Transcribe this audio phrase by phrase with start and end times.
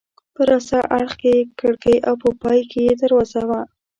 [0.35, 3.61] په راسته اړخ کې یې کړکۍ او په پای کې یې دروازه وه.